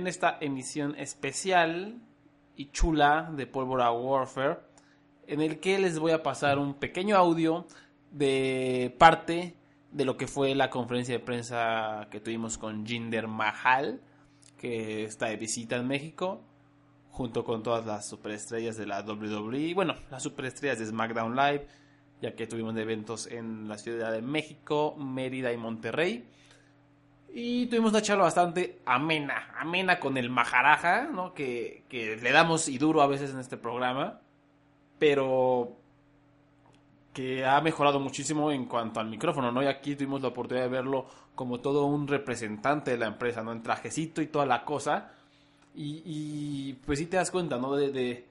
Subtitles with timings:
[0.00, 2.00] En esta emisión especial
[2.56, 4.58] y chula de Pólvora Warfare
[5.26, 7.66] en el que les voy a pasar un pequeño audio
[8.10, 9.54] de parte
[9.92, 14.00] de lo que fue la conferencia de prensa que tuvimos con Jinder Mahal
[14.56, 16.42] que está de visita en México
[17.10, 21.66] junto con todas las superestrellas de la WWE, bueno, las superestrellas de SmackDown Live,
[22.22, 26.24] ya que tuvimos eventos en la Ciudad de México, Mérida y Monterrey.
[27.32, 31.32] Y tuvimos una charla bastante amena, amena con el majaraja, ¿no?
[31.32, 34.20] Que, que le damos y duro a veces en este programa,
[34.98, 35.76] pero
[37.12, 39.62] que ha mejorado muchísimo en cuanto al micrófono, ¿no?
[39.62, 43.52] Y aquí tuvimos la oportunidad de verlo como todo un representante de la empresa, ¿no?
[43.52, 45.12] En trajecito y toda la cosa.
[45.74, 47.74] Y, y pues sí te das cuenta, ¿no?
[47.76, 48.26] De, de-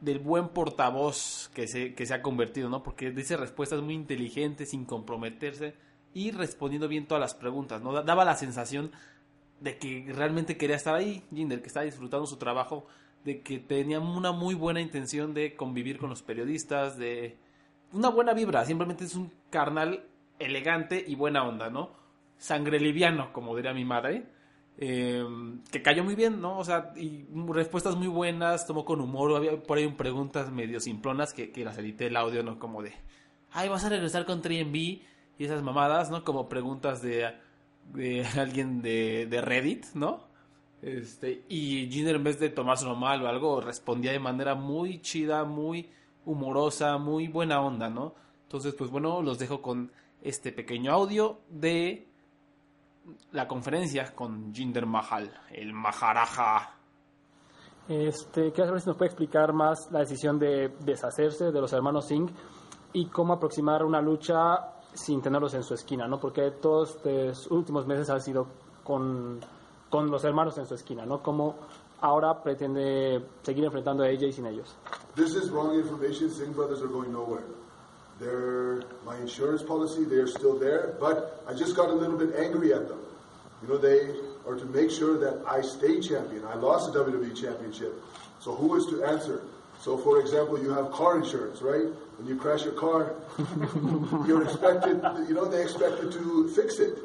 [0.00, 2.82] del buen portavoz que se, que se ha convertido, ¿no?
[2.82, 5.74] Porque dice respuestas muy inteligentes, sin comprometerse
[6.14, 7.92] y respondiendo bien todas las preguntas, ¿no?
[7.92, 8.90] Da- Daba la sensación
[9.60, 12.86] de que realmente quería estar ahí, Jinder, que estaba disfrutando su trabajo,
[13.24, 17.36] de que tenía una muy buena intención de convivir con los periodistas, de
[17.92, 20.04] una buena vibra, simplemente es un carnal
[20.38, 21.90] elegante y buena onda, ¿no?
[22.38, 24.24] Sangre liviano, como diría mi madre.
[24.82, 25.22] eh,
[25.70, 26.56] que cayó muy bien, ¿no?
[26.58, 31.34] O sea, y respuestas muy buenas, tomó con humor, había por ahí preguntas medio simplonas
[31.34, 32.58] que, las edité el audio, ¿no?
[32.58, 32.94] Como de,
[33.52, 35.02] ay, vas a regresar con 3MB
[35.40, 36.22] y esas mamadas, ¿no?
[36.22, 37.32] Como preguntas de,
[37.94, 40.28] de alguien de, de Reddit, ¿no?
[40.82, 45.44] Este, y Jinder en vez de tomárselo mal o algo, respondía de manera muy chida,
[45.44, 45.88] muy
[46.26, 48.14] humorosa, muy buena onda, ¿no?
[48.42, 49.90] Entonces, pues bueno, los dejo con
[50.20, 52.06] este pequeño audio de
[53.32, 56.74] la conferencia con Jinder Mahal, el Maharaja.
[57.88, 62.08] Este, quería saber si nos puede explicar más la decisión de deshacerse de los hermanos
[62.08, 62.30] Singh
[62.92, 66.20] y cómo aproximar una lucha sin tenerlos en su esquina, ¿no?
[66.20, 68.46] Porque todos estos últimos meses ha sido
[68.84, 69.40] con,
[69.88, 71.22] con los hermanos en su esquina, ¿no?
[71.22, 71.56] Cómo
[72.00, 74.74] ahora pretende seguir enfrentando a AJ sin ellos.
[75.14, 76.30] This is wrong information.
[76.52, 77.44] Brothers are going nowhere.
[78.20, 80.04] They're my insurance policy.
[80.04, 83.00] They are still there, but I just got a little bit angry at them.
[83.62, 84.14] You know, they
[84.46, 86.44] are to make sure that I stay champion.
[86.44, 87.94] I lost the WWE championship,
[88.38, 89.42] so who is to answer?
[89.80, 91.86] So, for example, you have car insurance, right?
[92.18, 93.14] When you crash your car,
[94.26, 95.02] you're expected.
[95.26, 96.98] You know, they expect you to fix it.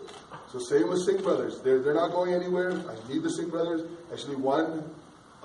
[0.51, 1.61] So, same with Singh brothers.
[1.61, 2.71] They're they're not going anywhere.
[2.73, 3.81] I need the Singh brothers.
[4.11, 4.83] Actually, one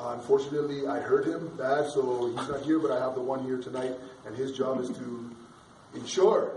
[0.00, 3.44] uh, unfortunately, I hurt him bad, so he's not here, but I have the one
[3.44, 3.92] here tonight,
[4.26, 5.30] and his job is to
[5.94, 6.52] ensure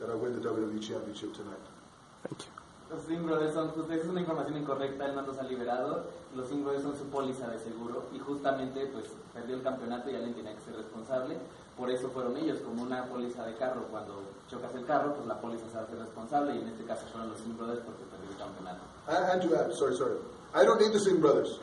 [0.00, 2.46] that I win the WWE Championship tonight.
[2.90, 6.04] Los Singh Brothers son, pues, es una información incorrecta, él no los ha liberado.
[6.34, 10.16] Los Singh Brothers son su póliza de seguro y justamente pues perdió el campeonato y
[10.16, 11.38] alguien tenía que ser responsable.
[11.76, 13.82] Por eso fueron ellos, como una póliza de carro.
[13.90, 17.30] Cuando chocas el carro, pues la póliza se hace responsable y en este caso fueron
[17.30, 18.80] los Singh Brothers porque perdió el campeonato.
[19.06, 20.18] And, and to add, sorry, sorry.
[20.52, 21.60] I don't need the Singh brothers.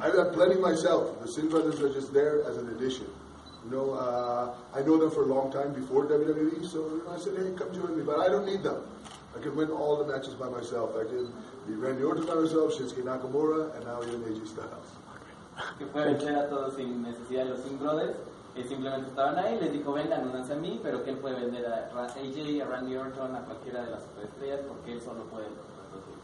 [0.00, 1.20] I've got plenty myself.
[1.20, 3.06] The Singh brothers are just there as an addition.
[3.64, 7.12] You know, uh, I know them for a long time before WWE, so you know,
[7.12, 8.02] I said, hey, come join me.
[8.02, 8.82] But I don't need them.
[9.36, 10.94] I can win all the matches by myself.
[10.96, 11.32] I can
[11.66, 14.90] be Randy Orton by myself, Shinsuke Nakamura, and now even AJ Styles.
[15.78, 18.16] Que fue vencer a todos sin necesidad de los Singh Brothers.
[18.54, 21.64] que simplemente estaban ahí, les dijo, vengan, únanse a mí, pero que él puede vender
[21.66, 26.20] a AJ, a Randy Orton, a cualquiera de las superestrellas, porque él solo puede reproducir.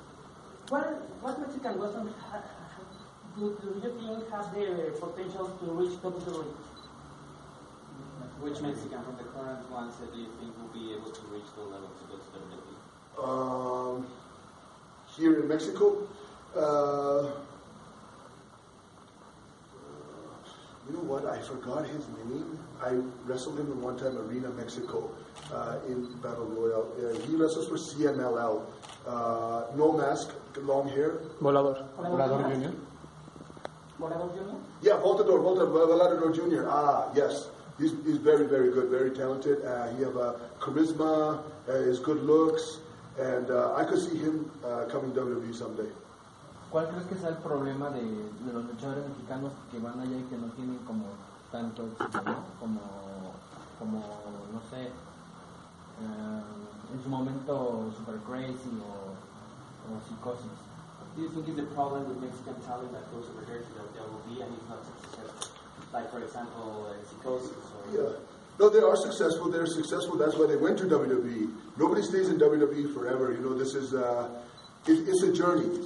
[0.69, 0.85] What,
[1.23, 2.45] what Mexican wrestler ha-
[3.39, 6.53] do, do you think has the potential to reach WWE?
[8.43, 11.49] Which Mexican from the current ones that do you think will be able to reach
[11.57, 12.78] the level to go to WWE?
[13.23, 14.07] Um,
[15.17, 16.07] here in Mexico,
[16.57, 17.31] uh,
[20.87, 21.27] you know what?
[21.27, 22.59] I forgot his name.
[22.83, 22.93] I
[23.27, 25.11] wrestled him in one time Arena Mexico
[25.53, 26.89] uh, in Battle Royal.
[26.97, 28.63] Uh, he wrestles for CMLL.
[29.07, 30.31] Uh, no mask,
[30.63, 31.19] long hair.
[31.43, 31.85] Volador.
[31.99, 32.73] Volador Junior.
[33.99, 34.55] Volador Junior?
[34.83, 36.69] Yeah, Voltador, Voltador, Volador Jr.
[36.69, 37.49] Ah, yes.
[37.79, 39.65] He's, he's very, very good, very talented.
[39.65, 42.79] Uh, he have a charisma, uh, his good looks,
[43.19, 45.91] and uh, I could see him uh, coming WWE someday.
[46.71, 50.23] ¿Cuál crees que sea el problema de, de los luchadores mexicanos que van allá y
[50.29, 51.07] que no tienen como
[51.51, 52.45] tanto éxito, ¿no?
[52.61, 52.81] Como,
[53.79, 54.05] como,
[54.53, 56.43] no sé, eh,
[56.93, 59.17] en su momento super crazy o,
[59.89, 60.53] o psicosis?
[61.17, 63.89] Do you think it's a problem with Mexican talent that goes over there to the
[63.99, 65.57] WWE and is not successful?
[65.91, 67.83] Like, for example, uh, Psychosis or...
[67.91, 68.38] Yeah.
[68.59, 69.51] No, they are successful.
[69.51, 70.17] They're successful.
[70.17, 71.55] That's why they went to WWE.
[71.77, 73.33] Nobody stays in WWE forever.
[73.33, 74.29] You know, this is uh,
[74.87, 75.79] it, it's a journey.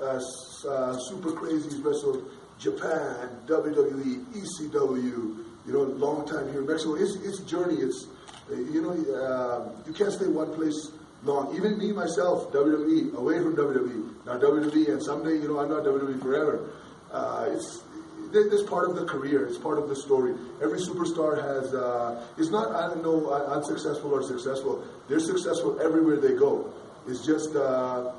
[0.00, 0.20] Uh,
[0.68, 5.44] uh, super crazy wrestled Japan, WWE, ECW.
[5.66, 6.94] You know, long time here in Mexico.
[6.94, 7.76] It's it's a journey.
[7.76, 8.06] It's
[8.50, 10.92] uh, you know, uh, you can't stay one place
[11.24, 11.56] long.
[11.56, 14.24] Even me myself, WWE, away from WWE.
[14.26, 16.70] Now WWE, and someday, you know, I'm not WWE forever.
[17.10, 17.82] Uh, it's
[18.44, 19.46] this part of the career.
[19.46, 20.34] It's part of the story.
[20.62, 24.84] Every superstar has uh, is not I don't know unsuccessful or successful.
[25.08, 26.72] They're successful everywhere they go.
[27.08, 28.12] It's just uh,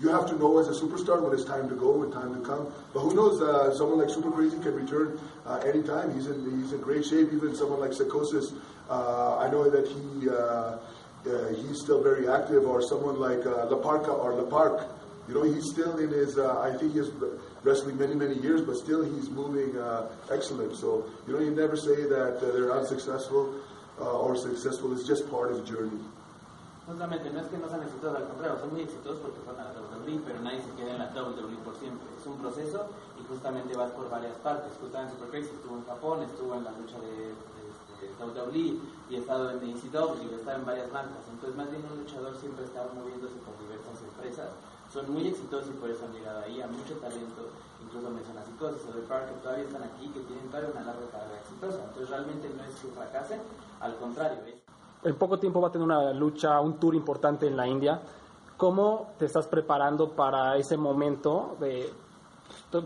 [0.00, 2.40] you have to know as a superstar when it's time to go and time to
[2.40, 2.72] come.
[2.92, 3.40] But who knows?
[3.40, 6.14] Uh, someone like Super Crazy can return uh, anytime.
[6.14, 7.32] He's in he's in great shape.
[7.32, 8.52] Even someone like Psychosis,
[8.90, 10.28] uh, I know that he.
[10.28, 10.78] Uh,
[11.26, 14.46] uh, he's still very active, or someone like uh, La Parca or La.
[15.28, 16.38] You know, he's still in his.
[16.38, 17.10] Uh, I think he's
[17.64, 20.76] wrestling many, many years, but still he's moving uh, excellent.
[20.76, 23.54] So you know, you never say that uh, they're unsuccessful
[24.00, 24.92] uh, or successful.
[24.92, 25.98] It's just part of the journey.
[26.86, 29.74] Justamente, no es que no sean exitosos, al contrario, son muy exitosos porque fueron a
[29.74, 32.06] WWE, pero nadie se queda en la WWE por siempre.
[32.16, 32.86] Es un proceso
[33.18, 34.70] y justamente vas por varias partes.
[34.80, 37.34] Justamente Super Crazy estuvo en Japón, estuvo en la lucha de,
[38.18, 38.78] WWE
[39.10, 41.22] y ha estado en ECW, y está en varias marcas.
[41.30, 44.50] Entonces, más bien un luchador siempre está moviéndose con diversas empresas
[44.92, 47.48] son muy exitosos y por eso han llegado ahí a mucho talento,
[47.82, 51.06] incluso menciona psicosis o de Park, que todavía están aquí, que tienen todavía una larga
[51.10, 51.84] carrera exitosa.
[51.84, 53.40] Entonces realmente no es que fracasen,
[53.80, 54.38] al contrario.
[54.46, 54.62] ¿eh?
[55.04, 58.00] En poco tiempo va a tener una lucha, un tour importante en la India.
[58.56, 61.92] ¿Cómo te estás preparando para ese momento de,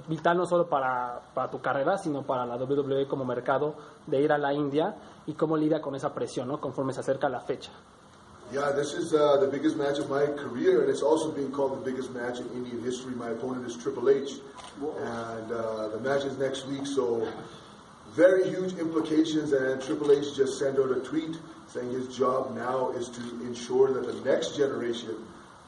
[0.08, 3.74] vital no solo para, para, tu carrera, sino para la WWE como mercado,
[4.06, 4.94] de ir a la India
[5.26, 6.60] y cómo lidia con esa presión ¿no?
[6.60, 7.70] conforme se acerca la fecha?
[8.52, 11.70] Yeah, this is uh, the biggest match of my career, and it's also being called
[11.78, 13.14] the biggest match in Indian history.
[13.14, 14.40] My opponent is Triple H,
[14.80, 17.28] and uh, the match is next week, so
[18.16, 19.52] very huge implications.
[19.52, 21.38] And Triple H just sent out a tweet
[21.68, 25.14] saying his job now is to ensure that the next generation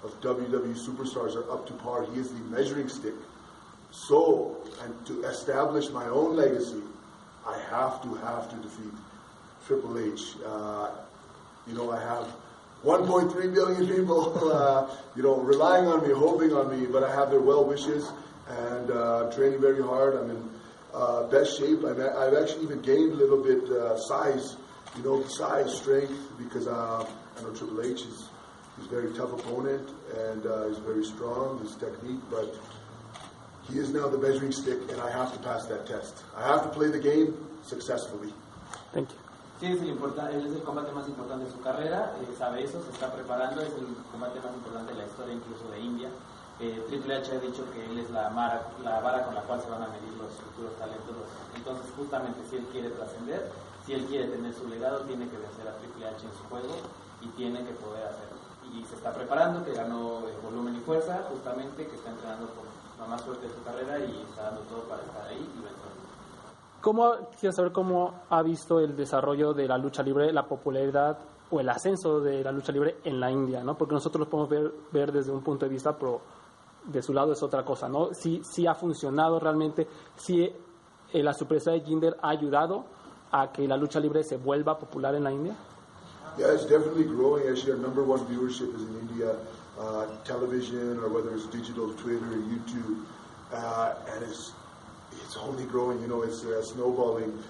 [0.02, 2.04] of WWE superstars are up to par.
[2.12, 3.14] He is the measuring stick.
[3.92, 6.82] So, and to establish my own legacy,
[7.46, 8.94] I have to have to defeat
[9.66, 10.36] Triple H.
[10.44, 10.90] Uh,
[11.66, 12.26] you know, I have
[12.84, 17.30] 1.3 billion people, uh, you know, relying on me, hoping on me, but I have
[17.30, 18.10] their well wishes,
[18.48, 20.14] and uh, training very hard.
[20.16, 20.50] I'm in
[20.94, 21.84] uh, best shape.
[21.84, 24.56] I'm, I've actually even gained a little bit uh, size,
[24.96, 27.06] you know, size, strength, because uh,
[27.38, 28.28] I know Triple H is
[28.76, 32.56] he's a very tough opponent, and uh, he's very strong, his technique, but
[33.70, 36.22] he is now the measuring stick, and I have to pass that test.
[36.36, 38.32] I have to play the game successfully.
[38.92, 39.16] Thank you.
[39.60, 42.82] Sí, es el, él es el combate más importante de su carrera, eh, sabe eso,
[42.82, 46.08] se está preparando, es el combate más importante de la historia incluso de India.
[46.58, 49.62] Eh, Triple H ha dicho que él es la, mara, la vara con la cual
[49.62, 51.14] se van a medir los futuros talentos.
[51.54, 53.52] Entonces, justamente, si él quiere trascender,
[53.86, 56.74] si él quiere tener su legado, tiene que vencer a Triple H en su juego
[57.20, 58.42] y tiene que poder hacerlo.
[58.74, 62.66] Y se está preparando, que ganó eh, volumen y fuerza, justamente, que está entrenando con
[63.02, 65.92] la más fuerte de su carrera y está dando todo para estar ahí y vencer.
[66.80, 71.18] ¿Cómo, quiero saber cómo ha visto el desarrollo de la lucha libre, la popularidad
[71.50, 73.76] o el ascenso de la lucha libre en la India, ¿no?
[73.76, 76.20] Porque nosotros lo podemos ver, ver desde un punto de vista, pero
[76.84, 78.12] de su lado es otra cosa, ¿no?
[78.14, 79.86] Si, si ha funcionado realmente,
[80.16, 82.84] si eh, la superestrella de Jinder ha ayudado
[83.30, 85.54] a que la lucha libre se vuelva popular en la India.
[86.38, 87.46] Yeah, it's definitely growing.
[87.48, 89.36] Actually, our number one viewership is in India,
[90.24, 93.04] television or whether it's digital, Twitter, YouTube,
[93.52, 94.52] uh, and it's
[95.24, 96.00] it's only growing.
[96.00, 97.42] You know, it's uh, snowballing.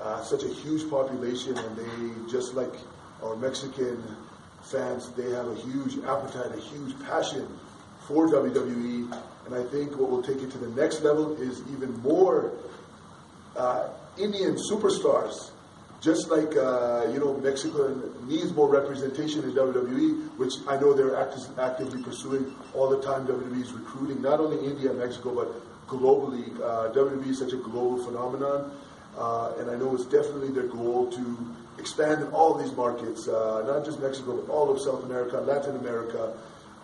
[0.00, 2.72] Uh, such a huge population, and they just like
[3.22, 4.02] our Mexican
[4.62, 7.48] fans, they have a huge appetite, a huge passion
[8.06, 9.10] for WWE.
[9.46, 12.52] And I think what will take it to the next level is even more
[13.56, 15.50] uh, Indian superstars.
[16.00, 17.88] Just like uh, you know, Mexico
[18.26, 23.26] needs more representation in WWE, which I know they're act- actively pursuing all the time.
[23.26, 26.54] WWE is recruiting not only India and Mexico, but globally.
[26.60, 28.70] Uh, WWE is such a global phenomenon,
[29.16, 33.64] uh, and I know it's definitely their goal to expand in all these markets, uh,
[33.66, 36.36] not just Mexico, but all of South America, Latin America.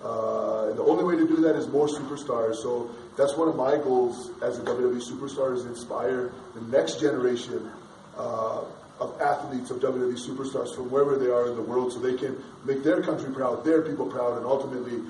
[0.03, 2.57] Uh, and the only way to do that is more superstars.
[2.57, 7.71] So that's one of my goals as a WWE superstar is inspire the next generation
[8.17, 8.65] uh,
[9.03, 12.37] of athletes, of WWE superstars from wherever they are in the world so they can
[12.65, 15.03] make their country proud, their people proud, and ultimately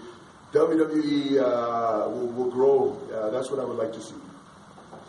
[0.52, 2.98] WWE uh, will, will grow.
[3.12, 4.16] Uh, that's what I would like to see.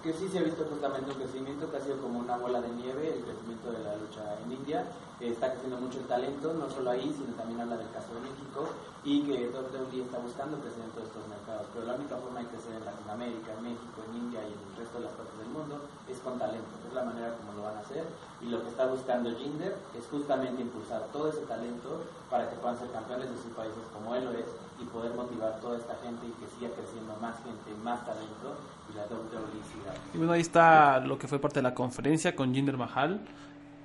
[0.04, 2.68] que sí se ha visto justamente un crecimiento que ha sido como una bola de
[2.72, 4.86] nieve, el crecimiento de la lucha en India.
[5.24, 8.27] Eh, está creciendo mucho el talento, no solo ahí, sino también habla del caso de
[8.27, 8.68] México
[9.08, 11.63] y que WWE está buscando crecer en todos estos mercados.
[11.72, 14.75] Pero la única forma de crecer en Latinoamérica, en México, en India y en el
[14.75, 15.80] resto de las partes del mundo
[16.12, 16.75] es con talento.
[16.84, 18.03] Es la manera como lo van a hacer.
[18.44, 22.75] Y lo que está buscando Jinder es justamente impulsar todo ese talento para que puedan
[22.75, 26.27] ser campeones de sus países como él lo es y poder motivar toda esta gente
[26.27, 28.60] y que siga creciendo más gente, más talento
[28.92, 29.96] y la WWE siga.
[30.13, 33.24] Y bueno, ahí está lo que fue parte de la conferencia con Jinder Mahal.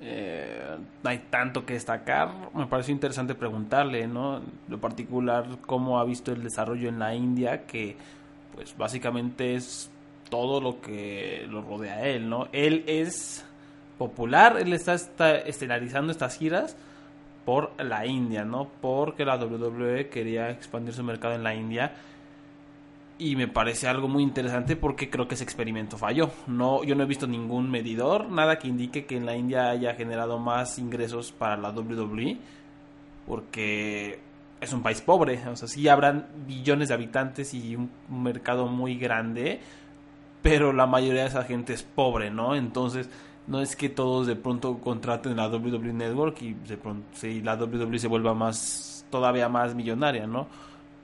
[0.00, 2.30] Eh, no hay tanto que destacar.
[2.54, 4.40] Me pareció interesante preguntarle, ¿no?
[4.68, 7.96] Lo particular, cómo ha visto el desarrollo en la India, que
[8.54, 9.90] pues básicamente es
[10.30, 12.48] todo lo que lo rodea a él, ¿no?
[12.52, 13.44] Él es
[13.98, 16.76] popular, él está, está estelarizando estas giras
[17.44, 18.68] por la India, ¿no?
[18.80, 21.92] Porque la WWE quería expandir su mercado en la India
[23.18, 26.30] y me parece algo muy interesante porque creo que ese experimento falló.
[26.46, 29.94] No, yo no he visto ningún medidor, nada que indique que en la India haya
[29.94, 32.38] generado más ingresos para la WWE,
[33.26, 34.20] porque
[34.60, 38.96] es un país pobre, o sea, sí habrán billones de habitantes y un, mercado muy
[38.96, 39.60] grande,
[40.40, 42.54] pero la mayoría de esa gente es pobre, ¿no?
[42.54, 43.10] Entonces,
[43.48, 47.56] no es que todos de pronto contraten la WWE Network y de pronto si la
[47.56, 50.46] WWE se vuelva más todavía más millonaria, ¿no?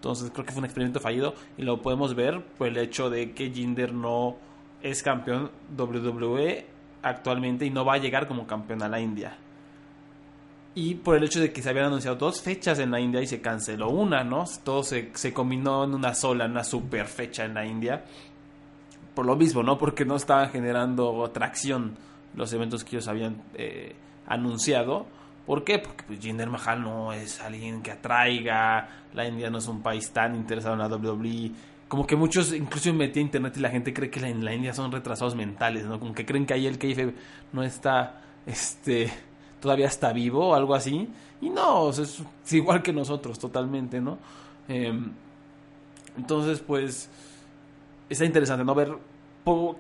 [0.05, 3.33] Entonces creo que fue un experimento fallido y lo podemos ver por el hecho de
[3.33, 4.37] que Jinder no
[4.83, 6.67] es campeón WWE
[7.01, 9.39] actualmente y no va a llegar como campeón a la India.
[10.75, 13.27] Y por el hecho de que se habían anunciado dos fechas en la India y
[13.27, 14.45] se canceló una, ¿no?
[14.63, 18.05] Todo se, se combinó en una sola, una super fecha en la India.
[19.15, 19.79] Por lo mismo, ¿no?
[19.79, 21.97] Porque no estaban generando atracción
[22.35, 23.97] los eventos que ellos habían eh,
[24.27, 25.07] anunciado.
[25.47, 25.79] ¿Por qué?
[25.79, 30.11] Porque pues, Jinder Mahal no es alguien que atraiga, la India no es un país
[30.11, 31.51] tan interesado en la WWE.
[31.89, 34.73] Como que muchos, incluso metí a internet y la gente cree que en la India
[34.73, 36.01] son retrasados mentales, ¿no?
[36.01, 37.15] Como que creen que ahí el KF
[37.53, 39.13] no está, este,
[39.61, 41.09] todavía está vivo o algo así.
[41.43, 42.23] Y no, es,
[42.53, 44.19] igual que nosotros, totalmente, ¿no?
[44.69, 44.99] Eh,
[46.17, 47.11] entonces, pues,
[48.09, 48.75] está interesante, ¿no?
[48.75, 48.97] Ver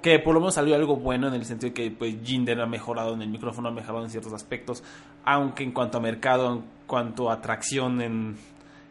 [0.02, 2.66] que por lo menos salió algo bueno en el sentido de que pues Jinder ha
[2.66, 4.82] mejorado en el micrófono, ha mejorado en ciertos aspectos,
[5.24, 8.36] aunque en cuanto a mercado, en cuanto a atracción en,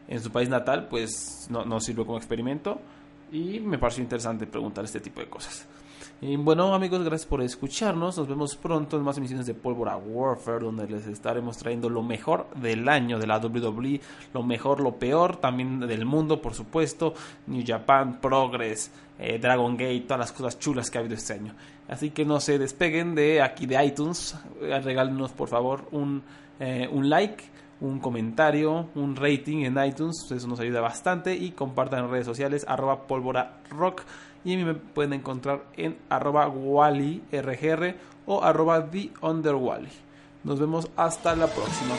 [0.08, 2.82] en su país natal, pues no, no sirve como experimento
[3.32, 5.68] y me pareció interesante preguntar este tipo de cosas.
[6.26, 8.18] Y bueno amigos, gracias por escucharnos.
[8.18, 12.48] Nos vemos pronto en más emisiones de Pólvora Warfare, donde les estaremos trayendo lo mejor
[12.56, 14.00] del año de la WWE,
[14.34, 17.14] lo mejor, lo peor, también del mundo, por supuesto,
[17.48, 18.90] New Japan, Progress,
[19.20, 21.56] eh, Dragon Gate, todas las cosas chulas que ha habido este año.
[21.90, 24.38] Así que no se despeguen de aquí de iTunes.
[24.62, 26.24] Regálenos por favor un,
[26.58, 27.52] eh, un like
[27.82, 32.66] un comentario, un rating en iTunes, eso nos ayuda bastante y compartan en redes sociales
[32.66, 34.04] arroba pólvora rock
[34.44, 37.96] y a mí me pueden encontrar en arroba wally rgr
[38.26, 39.10] o arroba the
[40.44, 41.96] Nos vemos hasta la próxima.